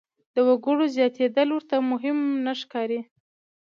[0.33, 2.99] د وګړو زیاتېدل ورته مهم نه ښکاري.